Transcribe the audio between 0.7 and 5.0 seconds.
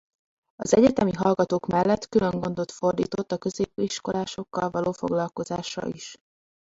egyetemi hallgatók mellett külön gondot fordított a középiskolásokkal való